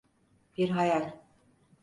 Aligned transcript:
Bir 0.57 0.69
hayal. 0.69 1.13